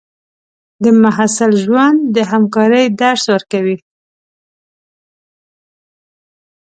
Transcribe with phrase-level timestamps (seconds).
[0.83, 3.77] د محصل ژوند د همکارۍ درس ورکوي.